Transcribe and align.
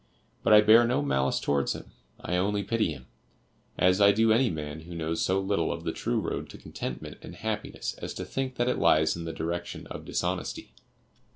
But 0.41 0.51
I 0.51 0.61
bear 0.61 0.83
no 0.83 1.03
malice 1.03 1.39
towards 1.39 1.73
him; 1.73 1.91
I 2.19 2.35
only 2.35 2.63
pity 2.63 2.91
him, 2.91 3.05
as 3.77 4.01
I 4.01 4.11
do 4.11 4.31
any 4.33 4.49
man 4.49 4.79
who 4.79 4.95
knows 4.95 5.21
so 5.23 5.39
little 5.39 5.71
of 5.71 5.83
the 5.83 5.91
true 5.91 6.19
road 6.19 6.49
to 6.49 6.57
contentment 6.57 7.19
and 7.21 7.35
happiness 7.35 7.93
as 8.01 8.15
to 8.15 8.25
think 8.25 8.55
that 8.55 8.67
it 8.67 8.79
lies 8.79 9.15
in 9.15 9.25
the 9.25 9.31
direction 9.31 9.85
of 9.91 10.03
dishonesty. 10.05 10.73